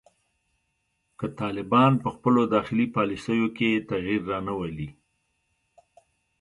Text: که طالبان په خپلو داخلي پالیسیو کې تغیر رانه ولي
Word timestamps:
که 1.17 1.25
طالبان 1.39 1.91
په 2.03 2.09
خپلو 2.15 2.41
داخلي 2.55 2.87
پالیسیو 2.95 3.47
کې 3.57 3.69
تغیر 3.89 4.21
رانه 4.31 4.53
ولي 4.59 4.89